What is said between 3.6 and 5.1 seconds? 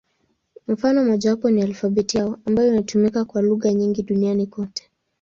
nyingi duniani kote.